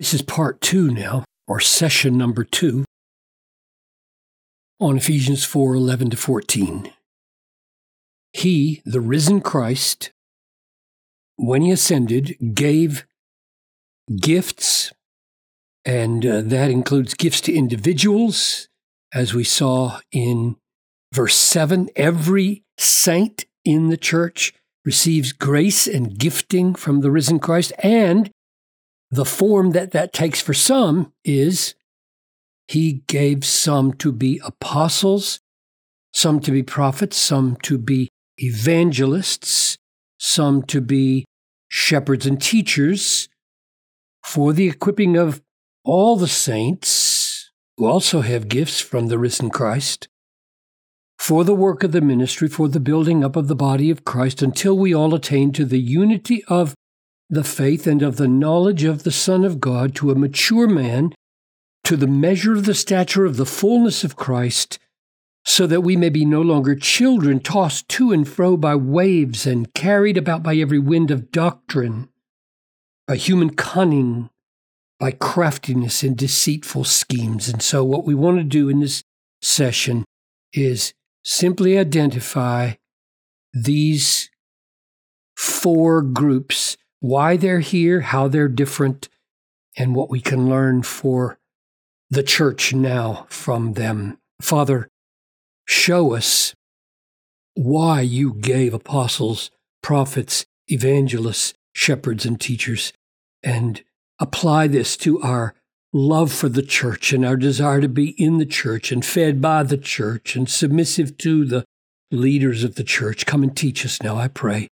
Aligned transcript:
This 0.00 0.14
is 0.14 0.22
part 0.22 0.60
two 0.60 0.90
now, 0.90 1.24
or 1.46 1.60
session 1.60 2.18
number 2.18 2.42
two, 2.42 2.84
on 4.80 4.96
Ephesians 4.96 5.44
4 5.44 5.76
11 5.76 6.10
to 6.10 6.16
14. 6.16 6.92
He, 8.32 8.82
the 8.84 9.00
risen 9.00 9.40
Christ, 9.40 10.10
when 11.36 11.62
he 11.62 11.70
ascended, 11.70 12.36
gave 12.52 13.06
gifts, 14.20 14.92
and 15.84 16.26
uh, 16.26 16.40
that 16.40 16.72
includes 16.72 17.14
gifts 17.14 17.40
to 17.42 17.54
individuals, 17.54 18.66
as 19.14 19.34
we 19.34 19.44
saw 19.44 20.00
in 20.10 20.56
verse 21.14 21.36
7. 21.36 21.90
Every 21.94 22.64
saint 22.76 23.44
in 23.64 23.90
the 23.90 23.96
church 23.96 24.52
receives 24.84 25.30
grace 25.30 25.86
and 25.86 26.18
gifting 26.18 26.74
from 26.74 27.02
the 27.02 27.12
risen 27.12 27.38
Christ, 27.38 27.72
and 27.84 28.32
the 29.16 29.24
form 29.24 29.70
that 29.70 29.92
that 29.92 30.12
takes 30.12 30.40
for 30.40 30.54
some 30.54 31.12
is 31.24 31.74
he 32.68 33.02
gave 33.06 33.44
some 33.44 33.92
to 33.94 34.12
be 34.12 34.40
apostles, 34.44 35.40
some 36.12 36.38
to 36.40 36.50
be 36.52 36.62
prophets, 36.62 37.16
some 37.16 37.56
to 37.62 37.78
be 37.78 38.10
evangelists, 38.36 39.78
some 40.18 40.62
to 40.64 40.80
be 40.80 41.24
shepherds 41.68 42.26
and 42.26 42.40
teachers, 42.40 43.28
for 44.22 44.52
the 44.52 44.68
equipping 44.68 45.16
of 45.16 45.40
all 45.82 46.16
the 46.16 46.28
saints 46.28 47.50
who 47.78 47.86
also 47.86 48.20
have 48.20 48.48
gifts 48.48 48.80
from 48.80 49.06
the 49.06 49.18
risen 49.18 49.48
Christ, 49.48 50.08
for 51.18 51.42
the 51.42 51.54
work 51.54 51.82
of 51.82 51.92
the 51.92 52.02
ministry, 52.02 52.48
for 52.48 52.68
the 52.68 52.80
building 52.80 53.24
up 53.24 53.34
of 53.34 53.48
the 53.48 53.56
body 53.56 53.90
of 53.90 54.04
Christ, 54.04 54.42
until 54.42 54.76
we 54.76 54.94
all 54.94 55.14
attain 55.14 55.52
to 55.52 55.64
the 55.64 55.80
unity 55.80 56.44
of 56.48 56.74
the 57.28 57.44
faith 57.44 57.86
and 57.86 58.02
of 58.02 58.16
the 58.16 58.28
knowledge 58.28 58.84
of 58.84 59.02
the 59.02 59.10
Son 59.10 59.44
of 59.44 59.60
God, 59.60 59.94
to 59.96 60.10
a 60.10 60.14
mature 60.14 60.68
man, 60.68 61.12
to 61.84 61.96
the 61.96 62.06
measure 62.06 62.52
of 62.52 62.64
the 62.64 62.74
stature 62.74 63.24
of 63.24 63.36
the 63.36 63.46
fullness 63.46 64.04
of 64.04 64.16
Christ, 64.16 64.78
so 65.44 65.66
that 65.66 65.82
we 65.82 65.96
may 65.96 66.08
be 66.08 66.24
no 66.24 66.42
longer 66.42 66.74
children 66.74 67.38
tossed 67.40 67.88
to 67.90 68.12
and 68.12 68.28
fro 68.28 68.56
by 68.56 68.74
waves 68.74 69.46
and 69.46 69.72
carried 69.74 70.16
about 70.16 70.42
by 70.42 70.56
every 70.56 70.78
wind 70.78 71.10
of 71.10 71.30
doctrine, 71.30 72.08
by 73.06 73.16
human 73.16 73.50
cunning, 73.50 74.28
by 74.98 75.12
craftiness 75.12 76.02
and 76.02 76.16
deceitful 76.16 76.84
schemes. 76.84 77.48
And 77.48 77.62
so, 77.62 77.84
what 77.84 78.04
we 78.04 78.14
want 78.14 78.38
to 78.38 78.44
do 78.44 78.68
in 78.68 78.80
this 78.80 79.04
session 79.40 80.04
is 80.52 80.94
simply 81.24 81.78
identify 81.78 82.74
these 83.52 84.30
four 85.36 86.02
groups, 86.02 86.76
why 87.00 87.36
they're 87.36 87.60
here, 87.60 88.00
how 88.00 88.28
they're 88.28 88.48
different, 88.48 89.08
and 89.76 89.94
what 89.94 90.10
we 90.10 90.20
can 90.20 90.48
learn 90.48 90.82
for 90.82 91.38
the 92.10 92.22
church 92.22 92.72
now 92.72 93.26
from 93.28 93.74
them. 93.74 94.18
Father, 94.40 94.88
show 95.66 96.14
us 96.14 96.54
why 97.54 98.00
you 98.00 98.34
gave 98.34 98.74
apostles, 98.74 99.50
prophets, 99.82 100.46
evangelists, 100.68 101.54
shepherds, 101.74 102.24
and 102.24 102.40
teachers, 102.40 102.92
and 103.42 103.82
apply 104.20 104.66
this 104.66 104.96
to 104.96 105.20
our 105.20 105.54
love 105.92 106.32
for 106.32 106.48
the 106.48 106.62
church 106.62 107.12
and 107.12 107.24
our 107.24 107.36
desire 107.36 107.80
to 107.80 107.88
be 107.88 108.10
in 108.22 108.38
the 108.38 108.46
church 108.46 108.92
and 108.92 109.04
fed 109.04 109.40
by 109.40 109.62
the 109.62 109.78
church 109.78 110.36
and 110.36 110.48
submissive 110.48 111.16
to 111.18 111.44
the 111.44 111.64
leaders 112.10 112.64
of 112.64 112.74
the 112.74 112.84
church. 112.84 113.26
Come 113.26 113.42
and 113.42 113.56
teach 113.56 113.84
us 113.84 114.02
now, 114.02 114.16
I 114.16 114.28
pray. 114.28 114.68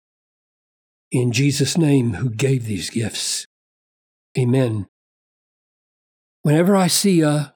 In 1.14 1.32
Jesus' 1.32 1.78
name, 1.78 2.16
who 2.16 2.32
gave 2.32 2.66
these 2.66 2.90
gifts. 2.90 3.46
Amen. 4.36 4.88
Whenever 6.42 6.76
I 6.76 6.88
see 6.88 7.22
a 7.22 7.54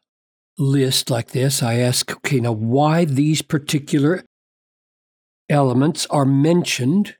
list 0.59 1.09
like 1.09 1.31
this, 1.31 1.63
I 1.63 1.79
ask, 1.79 2.11
okay, 2.17 2.39
now 2.39 2.51
why 2.51 3.03
these 3.03 3.41
particular 3.41 4.23
elements 5.49 6.05
are 6.11 6.23
mentioned? 6.23 7.15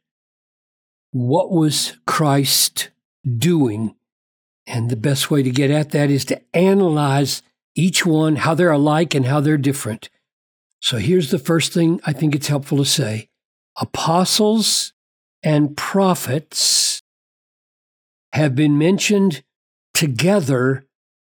What 1.09 1.51
was 1.51 1.97
Christ 2.05 2.91
doing 3.27 3.95
and 4.67 4.91
the 4.91 4.95
best 4.95 5.31
way 5.31 5.41
to 5.41 5.49
get 5.49 5.71
at 5.71 5.89
that 5.89 6.11
is 6.11 6.23
to 6.25 6.39
analyze 6.53 7.41
each 7.73 8.05
one, 8.05 8.35
how 8.35 8.53
they're 8.53 8.69
alike 8.69 9.15
and 9.15 9.25
how 9.25 9.39
they're 9.39 9.57
different. 9.57 10.11
So 10.81 10.97
here's 10.97 11.31
the 11.31 11.39
first 11.39 11.73
thing 11.73 11.99
I 12.05 12.13
think 12.13 12.35
it's 12.35 12.47
helpful 12.47 12.77
to 12.77 12.85
say 12.85 13.29
apostles 13.79 14.93
and 15.47 15.77
prophets 15.77 17.01
have 18.33 18.53
been 18.53 18.77
mentioned 18.77 19.43
together 19.93 20.83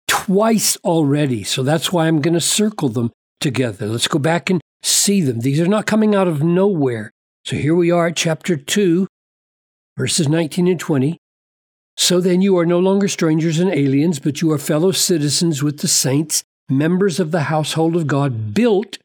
twice 0.08 0.78
already. 0.86 1.44
So 1.44 1.64
that's 1.64 1.92
why 1.92 2.08
I'm 2.08 2.22
going 2.22 2.34
to 2.34 2.40
circle 2.40 2.88
them 2.88 3.12
together. 3.42 3.88
Let's 3.88 4.08
go 4.08 4.18
back 4.18 4.50
and 4.50 4.62
see 4.82 5.20
them. 5.20 5.42
These 5.42 5.60
are 5.60 5.68
not 5.68 5.86
coming 5.86 6.16
out 6.16 6.30
of 6.30 6.42
nowhere. 6.42 7.12
So 7.44 7.58
here 7.58 7.76
we 7.76 7.92
are 7.92 8.08
at 8.08 8.16
chapter 8.16 8.56
2, 8.56 9.06
verses 9.98 10.30
19 10.30 10.70
and 10.70 10.80
20. 10.80 11.18
So 11.98 12.22
then 12.22 12.42
you 12.42 12.58
are 12.58 12.66
no 12.66 12.80
longer 12.80 13.10
strangers 13.10 13.60
and 13.60 13.70
aliens, 13.70 14.20
but 14.20 14.40
you 14.42 14.50
are 14.54 14.58
fellow 14.58 14.94
citizens 14.94 15.62
with 15.62 15.80
the 15.80 15.90
saints, 15.90 16.42
members 16.70 17.20
of 17.20 17.32
the 17.32 17.44
household 17.52 17.98
of 17.98 18.08
God, 18.08 18.54
built 18.54 18.98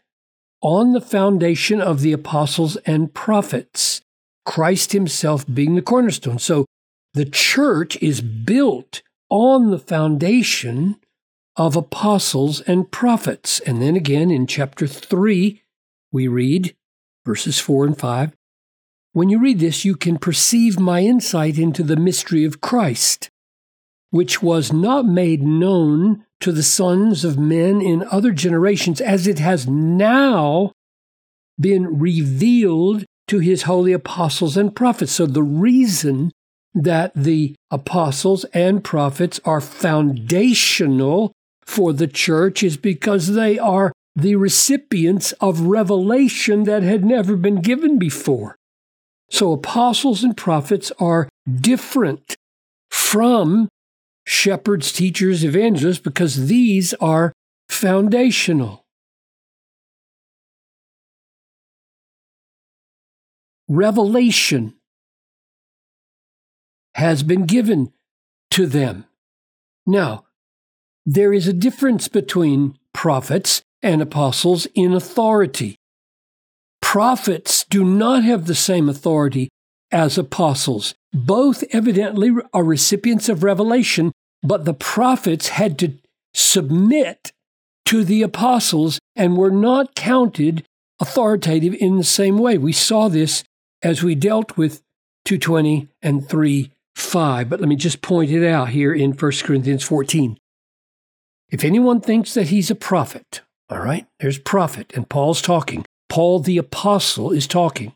on 0.63 0.93
the 0.93 1.01
foundation 1.01 1.81
of 1.81 2.01
the 2.01 2.13
apostles 2.13 2.77
and 2.87 3.13
prophets, 3.13 4.03
Christ 4.45 4.93
Himself 4.93 5.47
being 5.53 5.75
the 5.75 5.83
cornerstone. 5.83 6.39
So 6.39 6.67
the 7.15 7.25
church 7.25 7.97
is 8.03 8.21
built 8.21 9.03
on 9.29 9.71
the 9.71 9.79
foundation 9.79 10.97
of 11.57 11.77
apostles 11.77 12.61
and 12.63 12.91
prophets. 12.91 13.61
And 13.61 13.83
then 13.83 13.97
again 13.97 14.31
in 14.31 14.47
chapter 14.47 14.87
3, 14.87 15.63
we 16.13 16.29
read 16.29 16.75
verses 17.25 17.59
4 17.59 17.87
and 17.87 17.99
5 17.99 18.33
when 19.13 19.29
you 19.29 19.41
read 19.41 19.59
this, 19.59 19.85
you 19.85 19.97
can 19.97 20.19
perceive 20.19 20.79
my 20.79 21.01
insight 21.01 21.59
into 21.59 21.83
the 21.83 21.97
mystery 21.97 22.45
of 22.45 22.61
Christ, 22.61 23.29
which 24.11 24.41
was 24.41 24.73
not 24.73 25.05
made 25.05 25.43
known 25.43 26.25
to 26.41 26.53
the 26.53 26.63
sons 26.63 27.25
of 27.25 27.37
men 27.37 27.81
in 27.81 28.05
other 28.05 28.31
generations, 28.31 29.01
as 29.01 29.27
it 29.27 29.41
has 29.41 29.67
now 29.67 30.71
been 31.59 31.99
revealed 31.99 33.05
to 33.31 33.39
his 33.39 33.63
holy 33.63 33.93
apostles 33.93 34.57
and 34.57 34.75
prophets. 34.75 35.13
So, 35.13 35.27
the 35.27 35.43
reason 35.43 36.33
that 36.75 37.13
the 37.15 37.55
apostles 37.71 38.45
and 38.53 38.85
prophets 38.85 39.41
are 39.45 39.61
foundational 39.61 41.33
for 41.65 41.93
the 41.93 42.07
church 42.07 42.63
is 42.63 42.77
because 42.77 43.35
they 43.35 43.59
are 43.59 43.93
the 44.17 44.37
recipients 44.37 45.33
of 45.41 45.61
revelation 45.61 46.65
that 46.65 46.83
had 46.83 47.05
never 47.05 47.37
been 47.37 47.61
given 47.61 47.99
before. 47.99 48.57
So 49.31 49.53
apostles 49.53 50.25
and 50.25 50.37
prophets 50.37 50.91
are 50.99 51.29
different 51.49 52.37
from 52.91 53.69
shepherds, 54.27 54.93
teachers, 54.93 55.45
evangelists, 55.45 56.01
because 56.01 56.49
these 56.49 56.93
are 56.95 57.33
foundational. 57.69 58.80
Revelation 63.71 64.75
has 66.97 67.23
been 67.23 67.47
given 67.47 67.93
to 68.51 68.67
them. 68.67 69.07
Now, 69.87 70.27
there 71.07 71.33
is 71.33 71.49
a 71.49 71.55
difference 71.55 72.09
between 72.09 72.77
prophets 72.93 73.63
and 73.83 74.03
apostles 74.03 74.67
in 74.75 74.93
authority 74.93 75.81
prophets 76.91 77.65
do 77.71 77.85
not 77.85 78.25
have 78.25 78.47
the 78.47 78.55
same 78.55 78.89
authority 78.89 79.49
as 79.93 80.19
apostles. 80.19 80.93
Both 81.13 81.63
evidently 81.71 82.33
are 82.53 82.65
recipients 82.65 83.29
of 83.29 83.45
revelation, 83.45 84.11
but 84.43 84.65
the 84.65 84.75
prophets 84.75 85.51
had 85.51 85.79
to 85.79 85.93
submit 86.35 87.31
to 87.85 88.03
the 88.03 88.23
apostles 88.23 88.99
and 89.15 89.37
were 89.37 89.53
not 89.53 89.95
counted 89.95 90.65
authoritative 90.99 91.75
in 91.75 91.97
the 91.97 92.03
same 92.03 92.39
way. 92.39 92.59
We 92.59 92.73
saw 92.73 93.07
this 93.07 93.45
as 93.83 94.03
we 94.03 94.15
dealt 94.15 94.57
with 94.57 94.83
220 95.25 95.89
and 96.03 96.29
3 96.29 96.71
5. 96.95 97.49
But 97.49 97.61
let 97.61 97.69
me 97.69 97.77
just 97.77 98.03
point 98.03 98.31
it 98.31 98.47
out 98.47 98.71
here 98.71 98.93
in 98.93 99.13
1 99.13 99.33
Corinthians 99.43 99.85
14. 99.85 100.39
If 101.51 101.65
anyone 101.65 102.01
thinks 102.01 102.35
that 102.35 102.49
he's 102.49 102.71
a 102.71 102.75
prophet, 102.75 103.43
all 103.69 103.81
right, 103.81 104.07
there's 104.21 104.39
prophet, 104.39 104.93
and 104.95 105.09
Paul's 105.09 105.43
talking. 105.43 105.85
Paul 106.09 106.41
the 106.41 106.59
Apostle 106.59 107.31
is 107.31 107.47
talking, 107.47 107.93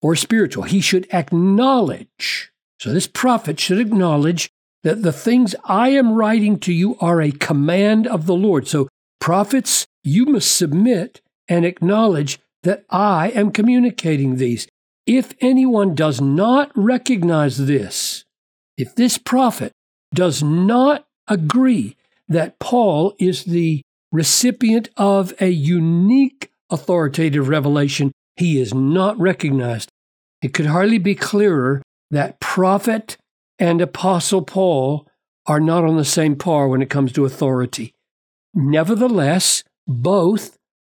or 0.00 0.16
spiritual. 0.16 0.64
He 0.64 0.80
should 0.80 1.06
acknowledge. 1.12 2.52
So 2.78 2.92
this 2.92 3.06
prophet 3.06 3.60
should 3.60 3.78
acknowledge 3.78 4.50
that 4.82 5.02
the 5.02 5.12
things 5.12 5.54
I 5.64 5.90
am 5.90 6.14
writing 6.14 6.58
to 6.60 6.72
you 6.72 6.96
are 7.00 7.20
a 7.20 7.32
command 7.32 8.06
of 8.06 8.26
the 8.26 8.34
Lord. 8.34 8.66
So, 8.66 8.88
prophets, 9.20 9.86
you 10.02 10.24
must 10.24 10.56
submit 10.56 11.20
and 11.48 11.64
acknowledge 11.64 12.38
that 12.62 12.84
I 12.88 13.28
am 13.30 13.50
communicating 13.50 14.36
these. 14.36 14.66
If 15.12 15.34
anyone 15.40 15.96
does 15.96 16.20
not 16.20 16.70
recognize 16.76 17.66
this, 17.66 18.24
if 18.76 18.94
this 18.94 19.18
prophet 19.18 19.72
does 20.14 20.40
not 20.40 21.04
agree 21.26 21.96
that 22.28 22.60
Paul 22.60 23.14
is 23.18 23.42
the 23.42 23.82
recipient 24.12 24.88
of 24.96 25.34
a 25.40 25.48
unique 25.48 26.52
authoritative 26.70 27.48
revelation. 27.48 28.12
He 28.36 28.60
is 28.60 28.72
not 28.72 29.18
recognized. 29.18 29.88
It 30.42 30.54
could 30.54 30.66
hardly 30.66 30.98
be 30.98 31.16
clearer 31.16 31.82
that 32.12 32.38
prophet 32.38 33.16
and 33.58 33.80
apostle 33.80 34.42
Paul 34.42 35.08
are 35.44 35.58
not 35.58 35.82
on 35.82 35.96
the 35.96 36.04
same 36.04 36.36
par 36.36 36.68
when 36.68 36.82
it 36.82 36.88
comes 36.88 37.10
to 37.14 37.24
authority. 37.24 37.94
Nevertheless, 38.54 39.64
both 39.88 40.56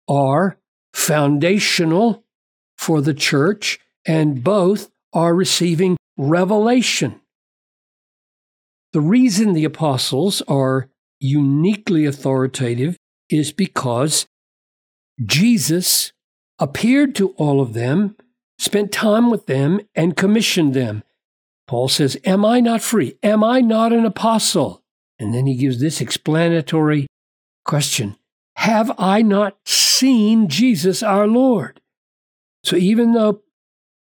are 0.09 0.57
foundational 0.93 2.25
for 2.77 2.99
the 2.99 3.13
church 3.13 3.79
and 4.05 4.43
both 4.43 4.89
are 5.13 5.35
receiving 5.35 5.97
revelation. 6.17 7.19
The 8.93 9.01
reason 9.01 9.53
the 9.53 9.65
apostles 9.65 10.41
are 10.47 10.89
uniquely 11.19 12.05
authoritative 12.05 12.97
is 13.29 13.51
because 13.51 14.25
Jesus 15.23 16.11
appeared 16.59 17.15
to 17.15 17.29
all 17.31 17.61
of 17.61 17.73
them, 17.73 18.15
spent 18.59 18.91
time 18.91 19.29
with 19.29 19.45
them, 19.45 19.81
and 19.95 20.17
commissioned 20.17 20.73
them. 20.73 21.03
Paul 21.67 21.87
says, 21.87 22.17
Am 22.25 22.43
I 22.43 22.59
not 22.59 22.81
free? 22.81 23.17
Am 23.23 23.43
I 23.43 23.61
not 23.61 23.93
an 23.93 24.05
apostle? 24.05 24.83
And 25.19 25.33
then 25.33 25.45
he 25.45 25.55
gives 25.55 25.79
this 25.79 26.01
explanatory 26.01 27.07
question 27.63 28.17
Have 28.57 28.91
I 28.97 29.21
not 29.21 29.57
seen 29.65 30.47
Jesus 30.49 31.01
our 31.01 31.27
Lord? 31.27 31.79
So 32.63 32.75
even 32.75 33.13
though 33.13 33.41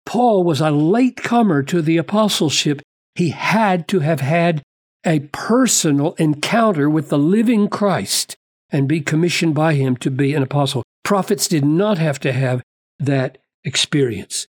Paul 0.07 0.45
was 0.45 0.61
a 0.61 0.71
late 0.71 1.17
comer 1.17 1.63
to 1.65 1.83
the 1.83 1.97
apostleship, 1.97 2.83
he 3.15 3.31
had 3.31 3.89
to 3.89 4.01
have 4.01 4.21
had 4.21 4.63
a 5.07 5.21
personal 5.33 6.15
encounter 6.15 6.89
with 6.89 7.09
the 7.09 7.19
living 7.19 7.69
Christ 7.69 8.37
and 8.71 8.89
be 8.89 9.01
commissioned 9.01 9.55
by 9.55 9.75
him 9.75 9.97
to 9.99 10.11
be 10.11 10.35
an 10.35 10.43
apostle. 10.43 10.83
Prophets 11.05 11.47
did 11.47 11.65
not 11.65 11.99
have 11.99 12.19
to 12.21 12.33
have 12.33 12.63
that 12.99 13.39
experience. 13.65 14.47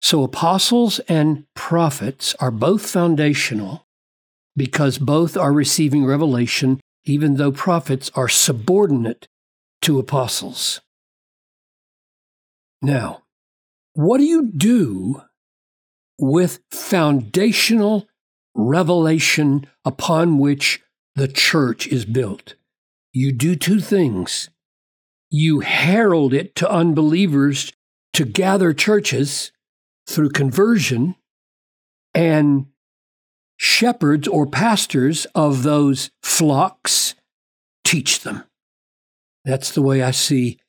So, 0.00 0.22
apostles 0.22 1.00
and 1.00 1.44
prophets 1.54 2.34
are 2.38 2.52
both 2.52 2.88
foundational 2.88 3.84
because 4.56 4.98
both 4.98 5.36
are 5.36 5.52
receiving 5.52 6.04
revelation, 6.04 6.80
even 7.04 7.34
though 7.34 7.52
prophets 7.52 8.10
are 8.14 8.28
subordinate 8.28 9.26
to 9.82 9.98
apostles. 9.98 10.80
Now, 12.80 13.22
what 13.98 14.18
do 14.18 14.24
you 14.24 14.46
do 14.46 15.20
with 16.20 16.60
foundational 16.70 18.06
revelation 18.54 19.66
upon 19.84 20.38
which 20.38 20.80
the 21.16 21.26
church 21.26 21.88
is 21.88 22.04
built. 22.04 22.54
You 23.12 23.32
do 23.32 23.56
two 23.56 23.80
things. 23.80 24.50
You 25.30 25.60
herald 25.60 26.32
it 26.32 26.54
to 26.56 26.70
unbelievers 26.70 27.72
to 28.12 28.24
gather 28.24 28.72
churches 28.72 29.50
through 30.06 30.30
conversion, 30.30 31.16
and 32.14 32.66
shepherds 33.56 34.28
or 34.28 34.46
pastors 34.46 35.26
of 35.34 35.64
those 35.64 36.12
flocks 36.22 37.16
teach 37.84 38.20
them. 38.20 38.44
That's 39.44 39.72
the 39.72 39.82
way 39.82 40.04
I 40.04 40.12
see 40.12 40.60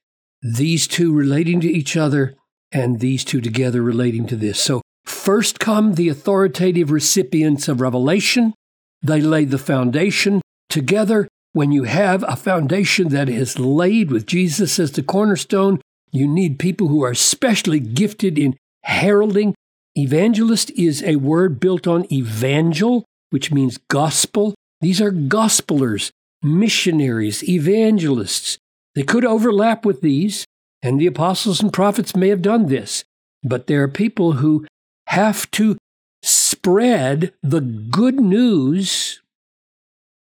these 0.41 0.87
two 0.87 1.13
relating 1.13 1.61
to 1.61 1.71
each 1.71 1.95
other 1.95 2.35
and 2.71 2.99
these 2.99 3.23
two 3.23 3.41
together 3.41 3.81
relating 3.81 4.27
to 4.27 4.35
this. 4.35 4.59
So 4.59 4.81
First 5.09 5.59
come 5.59 5.95
the 5.95 6.07
authoritative 6.07 6.91
recipients 6.91 7.67
of 7.67 7.81
revelation. 7.81 8.53
They 9.01 9.21
lay 9.21 9.43
the 9.43 9.57
foundation. 9.57 10.39
Together, 10.69 11.27
when 11.51 11.71
you 11.71 11.85
have 11.85 12.23
a 12.27 12.35
foundation 12.35 13.09
that 13.09 13.27
is 13.27 13.57
laid 13.57 14.11
with 14.11 14.27
Jesus 14.27 14.79
as 14.79 14.91
the 14.91 15.01
cornerstone, 15.01 15.81
you 16.11 16.27
need 16.27 16.59
people 16.59 16.89
who 16.89 17.03
are 17.03 17.11
especially 17.11 17.79
gifted 17.79 18.37
in 18.37 18.55
heralding. 18.83 19.55
Evangelist 19.97 20.69
is 20.71 21.01
a 21.03 21.15
word 21.15 21.59
built 21.59 21.87
on 21.87 22.11
evangel, 22.13 23.03
which 23.31 23.51
means 23.51 23.79
gospel. 23.89 24.53
These 24.79 25.01
are 25.01 25.11
gospelers, 25.11 26.11
missionaries, 26.43 27.43
evangelists. 27.49 28.59
They 28.93 29.03
could 29.03 29.25
overlap 29.25 29.85
with 29.85 30.01
these, 30.01 30.45
and 30.81 30.99
the 30.99 31.07
apostles 31.07 31.61
and 31.61 31.73
prophets 31.73 32.15
may 32.15 32.29
have 32.29 32.41
done 32.41 32.67
this. 32.67 33.03
But 33.43 33.67
there 33.67 33.83
are 33.83 33.87
people 33.87 34.33
who 34.33 34.65
have 35.07 35.49
to 35.51 35.77
spread 36.21 37.33
the 37.41 37.61
good 37.61 38.19
news 38.19 39.21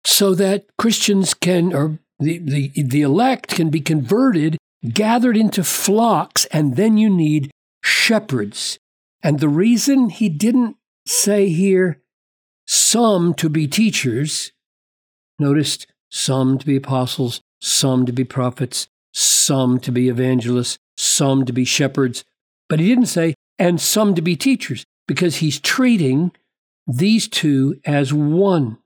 so 0.05 0.35
that 0.35 0.67
Christians 0.79 1.35
can, 1.35 1.73
or 1.73 1.99
the, 2.19 2.39
the, 2.39 2.73
the 2.77 3.03
elect 3.03 3.49
can 3.49 3.71
be 3.71 3.81
converted, 3.81 4.57
gathered 4.93 5.37
into 5.37 5.65
flocks, 5.65 6.45
and 6.47 6.77
then 6.77 6.97
you 6.97 7.11
need 7.11 7.51
shepherds. 7.83 8.79
And 9.23 9.39
the 9.41 9.49
reason 9.49 10.11
he 10.11 10.29
didn't 10.29 10.77
say 11.07 11.49
here 11.49 12.01
some 12.67 13.35
to 13.35 13.49
be 13.49 13.67
teachers, 13.67 14.53
noticed 15.39 15.87
some 16.11 16.59
to 16.59 16.67
be 16.67 16.77
apostles, 16.77 17.41
some 17.61 18.07
to 18.07 18.13
be 18.13 18.25
prophets, 18.25 18.89
some 19.13 19.79
to 19.81 19.93
be 19.93 20.09
evangelists, 20.09 20.79
some 20.97 21.45
to 21.45 21.53
be 21.53 21.65
shepherds, 21.65 22.25
but 22.69 22.81
he 22.81 22.89
didn't 22.89 23.07
say 23.07 23.35
and 23.59 23.81
some 23.81 24.15
to 24.15 24.23
be 24.23 24.37
teachers 24.37 24.85
because 25.07 25.37
he's 25.37 25.61
treating 25.61 26.33
these 26.87 27.29
two 27.29 27.81
as 27.85 28.13
one 28.13 28.79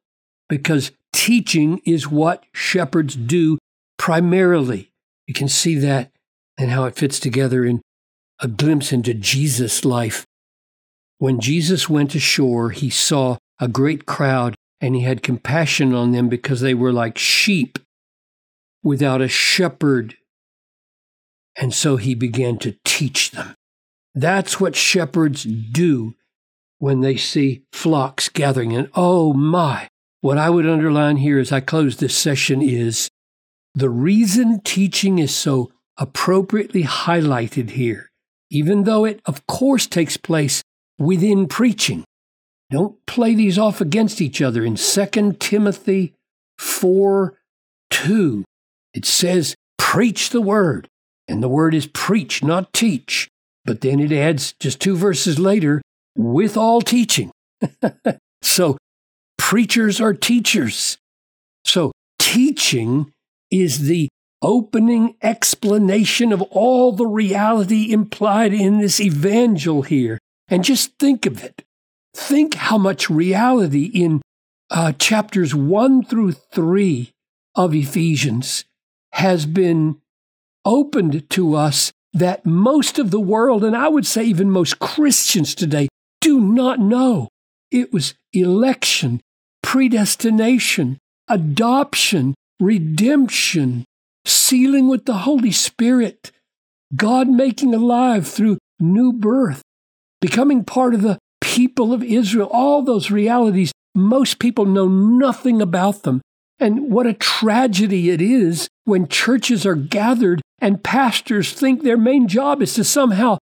because 0.49 0.93
teaching 1.13 1.81
is 1.85 2.11
what 2.11 2.45
shepherds 2.53 3.17
do 3.17 3.59
primarily. 3.99 4.91
You 5.27 5.35
can 5.35 5.49
see 5.49 5.77
that 5.77 6.11
and 6.59 6.71
how 6.71 6.85
it 6.85 6.97
fits 6.97 7.19
together 7.19 7.65
in 7.65 7.81
a 8.41 8.49
glimpse 8.49 8.93
into 8.93 9.15
Jesus' 9.15 9.85
life. 9.85 10.25
When 11.19 11.41
Jesus 11.41 11.89
went 11.89 12.15
ashore, 12.15 12.71
he 12.71 12.91
saw 12.91 13.39
a 13.59 13.69
great 13.69 14.05
crowd 14.05 14.55
and 14.81 14.95
he 14.95 15.03
had 15.03 15.23
compassion 15.23 15.95
on 15.95 16.13
them 16.13 16.29
because 16.29 16.61
they 16.61 16.75
were 16.75 16.93
like 16.93 17.17
sheep 17.17 17.79
without 18.87 19.21
a 19.21 19.27
shepherd. 19.27 20.15
And 21.57 21.75
so 21.75 21.97
he 21.97 22.15
began 22.15 22.57
to 22.59 22.77
teach 22.85 23.33
them. 23.33 23.57
That's 24.15 24.61
what 24.61 24.77
shepherds 24.77 25.43
do 25.43 26.15
when 26.79 27.01
they 27.01 27.17
see 27.17 27.65
flocks 27.73 28.29
gathering. 28.29 28.77
And 28.77 28.89
oh 28.95 29.33
my, 29.33 29.89
what 30.21 30.39
I 30.39 30.51
would 30.51 30.67
underline 30.67 31.17
here 31.17 31.41
as 31.41 31.51
I 31.51 31.61
close 31.61 31.97
this 31.97 32.17
session 32.17 32.63
is 32.63 33.09
the 33.75 33.91
reason 33.91 34.61
teaching 34.61 35.19
is 35.19 35.35
so 35.35 35.73
appropriately 35.99 36.85
highlighted 36.85 37.71
here, 37.71 38.09
even 38.51 38.85
though 38.85 39.05
it, 39.05 39.21
of 39.27 39.47
course, 39.49 39.89
takes 39.89 40.17
place 40.17 40.63
within 40.97 41.49
preaching. 41.49 42.05
Don't 42.71 43.05
play 43.07 43.35
these 43.35 43.59
off 43.59 43.81
against 43.81 44.21
each 44.21 44.41
other. 44.41 44.65
In 44.65 44.77
2 44.77 45.37
Timothy 45.41 46.15
4 46.59 47.35
2, 47.91 48.45
it 48.97 49.05
says, 49.05 49.55
Preach 49.79 50.31
the 50.31 50.41
word. 50.41 50.89
And 51.29 51.43
the 51.43 51.49
word 51.49 51.75
is 51.75 51.87
preach, 51.87 52.43
not 52.43 52.73
teach. 52.73 53.29
But 53.65 53.83
then 53.83 54.01
it 54.01 54.11
adds 54.11 54.55
just 54.59 54.81
two 54.81 54.97
verses 54.97 55.39
later, 55.39 55.83
with 56.17 56.57
all 56.57 56.81
teaching. 56.81 57.31
so 58.43 58.79
preachers 59.37 60.01
are 60.01 60.15
teachers. 60.15 60.99
So 61.65 61.93
teaching 62.19 63.13
is 63.51 63.87
the 63.87 64.09
opening 64.41 65.17
explanation 65.23 66.33
of 66.33 66.41
all 66.43 66.93
the 66.93 67.07
reality 67.07 67.93
implied 67.93 68.55
in 68.55 68.79
this 68.79 69.01
evangel 69.01 69.83
here. 69.83 70.19
And 70.49 70.65
just 70.65 70.99
think 70.99 71.27
of 71.27 71.43
it. 71.43 71.63
Think 72.15 72.55
how 72.55 72.79
much 72.79 73.11
reality 73.11 73.91
in 73.93 74.23
uh, 74.71 74.93
chapters 74.93 75.55
1 75.55 76.05
through 76.05 76.33
3 76.33 77.11
of 77.57 77.75
Ephesians 77.75 78.65
has 79.17 79.47
been 79.47 79.97
opened 80.67 81.29
to 81.31 81.55
us 81.55 81.91
that 82.13 82.45
most 82.45 82.99
of 82.99 83.11
the 83.11 83.21
world, 83.21 83.65
and 83.65 83.75
I 83.75 83.89
would 83.89 84.07
say 84.07 84.25
even 84.25 84.51
most 84.51 84.79
Christians 84.79 85.55
today, 85.55 85.89
do 86.21 86.39
not 86.39 86.81
know. 86.81 87.29
It 87.71 87.95
was 87.95 88.13
election, 88.35 89.23
predestination, 89.63 90.99
adoption, 91.29 92.35
redemption, 92.61 93.87
sealing 94.27 94.87
with 94.87 95.07
the 95.07 95.19
Holy 95.19 95.53
Spirit, 95.53 96.31
God 96.95 97.27
making 97.27 97.75
alive 97.75 98.29
through 98.29 98.59
new 98.79 99.15
birth, 99.15 99.63
becoming 100.21 100.63
part 100.63 100.93
of 100.93 101.01
the 101.01 101.19
people 101.41 101.95
of 101.95 102.03
Israel, 102.03 102.51
all 102.53 102.83
those 102.83 103.11
realities, 103.11 103.73
most 103.95 104.39
people 104.39 104.67
know 104.67 104.89
nothing 104.89 105.63
about 105.63 106.03
them. 106.03 106.21
And 106.59 106.91
what 106.91 107.07
a 107.07 107.15
tragedy 107.15 108.11
it 108.11 108.21
is 108.21 108.69
when 108.87 109.09
churches 109.09 109.67
are 109.67 109.75
gathered 109.75 110.41
and 110.61 110.83
pastors 110.83 111.53
think 111.53 111.83
their 111.83 111.99
main 111.99 112.29
job 112.29 112.63
is 112.63 112.73
to 112.75 112.85
somehow 112.85 113.37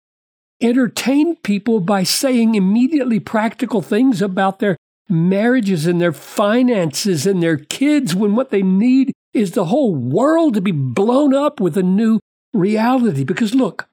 entertain 0.62 1.36
people 1.38 1.80
by 1.80 2.04
saying 2.04 2.54
immediately 2.56 3.20
practical 3.20 3.82
things 3.82 4.22
about 4.22 4.60
their 4.60 4.78
marriages 5.10 5.88
and 5.88 6.00
their 6.00 6.14
finances 6.14 7.26
and 7.26 7.42
their 7.42 7.58
kids 7.58 8.16
when 8.16 8.36
what 8.36 8.52
they 8.52 8.62
need 8.62 9.12
is 9.34 9.52
the 9.52 9.66
whole 9.66 9.96
world 9.96 10.54
to 10.54 10.62
be 10.62 10.72
blown 10.72 11.34
up 11.34 11.60
with 11.60 11.76
a 11.76 11.84
new 11.84 12.20
reality. 12.54 13.24
Because 13.24 13.56
look, 13.56 13.90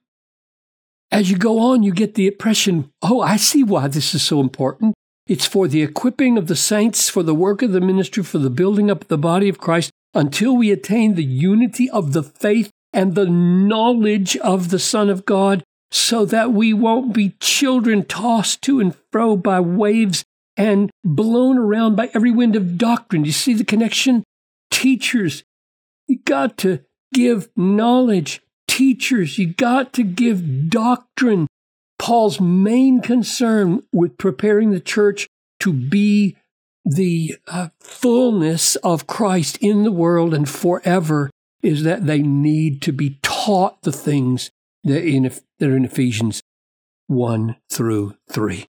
as 1.10 1.30
you 1.30 1.38
go 1.38 1.58
on, 1.58 1.82
you 1.82 1.92
get 1.92 2.14
the 2.14 2.26
impression 2.26 2.90
oh, 3.02 3.22
I 3.22 3.36
see 3.36 3.64
why 3.64 3.88
this 3.88 4.14
is 4.14 4.22
so 4.22 4.40
important. 4.40 4.94
It's 5.26 5.46
for 5.46 5.66
the 5.66 5.82
equipping 5.82 6.36
of 6.36 6.46
the 6.46 6.56
saints, 6.56 7.08
for 7.08 7.22
the 7.22 7.34
work 7.34 7.62
of 7.62 7.72
the 7.72 7.80
ministry, 7.80 8.22
for 8.22 8.38
the 8.38 8.50
building 8.50 8.90
up 8.90 9.02
of 9.02 9.08
the 9.08 9.18
body 9.18 9.48
of 9.48 9.58
Christ, 9.58 9.90
until 10.18 10.56
we 10.56 10.70
attain 10.72 11.14
the 11.14 11.24
unity 11.24 11.88
of 11.88 12.12
the 12.12 12.22
faith 12.22 12.70
and 12.92 13.14
the 13.14 13.26
knowledge 13.26 14.36
of 14.38 14.70
the 14.70 14.78
Son 14.78 15.08
of 15.08 15.24
God, 15.24 15.62
so 15.90 16.24
that 16.24 16.52
we 16.52 16.74
won't 16.74 17.14
be 17.14 17.36
children 17.40 18.04
tossed 18.04 18.60
to 18.62 18.80
and 18.80 18.94
fro 19.10 19.36
by 19.36 19.60
waves 19.60 20.24
and 20.56 20.90
blown 21.04 21.56
around 21.56 21.94
by 21.94 22.10
every 22.12 22.32
wind 22.32 22.56
of 22.56 22.76
doctrine. 22.76 23.24
You 23.24 23.32
see 23.32 23.54
the 23.54 23.64
connection? 23.64 24.24
Teachers, 24.70 25.44
you 26.08 26.18
got 26.24 26.58
to 26.58 26.80
give 27.14 27.48
knowledge. 27.56 28.42
Teachers, 28.66 29.38
you 29.38 29.46
got 29.54 29.92
to 29.94 30.02
give 30.02 30.68
doctrine. 30.68 31.46
Paul's 31.98 32.40
main 32.40 33.00
concern 33.00 33.82
with 33.92 34.18
preparing 34.18 34.70
the 34.70 34.80
church 34.80 35.26
to 35.60 35.72
be 35.72 36.36
the 36.88 37.36
uh, 37.46 37.68
fullness 37.80 38.76
of 38.76 39.06
Christ 39.06 39.58
in 39.58 39.82
the 39.82 39.92
world 39.92 40.32
and 40.32 40.48
forever 40.48 41.30
is 41.62 41.82
that 41.82 42.06
they 42.06 42.22
need 42.22 42.80
to 42.82 42.92
be 42.92 43.18
taught 43.22 43.82
the 43.82 43.92
things 43.92 44.50
that, 44.84 45.04
in, 45.04 45.24
that 45.58 45.68
are 45.68 45.76
in 45.76 45.84
Ephesians 45.84 46.40
1 47.08 47.56
through 47.70 48.14
3. 48.30 48.66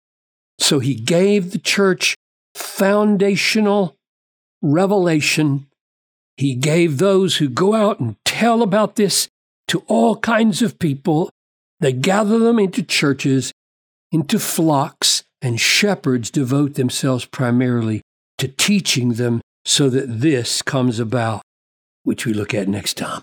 So 0.59 0.79
he 0.79 0.95
gave 0.95 1.51
the 1.51 1.59
church 1.59 2.15
foundational 2.55 3.97
revelation. 4.63 5.67
He 6.39 6.55
gave 6.55 6.97
those 6.97 7.37
who 7.37 7.51
go 7.51 7.75
out 7.75 8.01
and 8.01 8.17
tell 8.25 8.63
about 8.63 8.97
this 8.97 9.29
to 9.69 9.81
all 9.89 10.17
kinds 10.17 10.63
of 10.63 10.79
people. 10.79 11.29
They 11.81 11.93
gather 11.93 12.39
them 12.39 12.59
into 12.59 12.83
churches, 12.83 13.53
into 14.11 14.39
flocks, 14.39 15.25
and 15.43 15.61
shepherds 15.61 16.31
devote 16.31 16.75
themselves 16.75 17.27
primarily 17.27 18.01
to 18.39 18.49
teaching 18.49 19.15
them 19.15 19.41
so 19.65 19.89
that 19.89 20.21
this 20.21 20.63
comes 20.63 20.99
about, 20.99 21.43
which 22.05 22.27
we 22.27 22.33
look 22.33 22.55
at 22.55 22.69
next 22.69 22.95
time. 22.95 23.23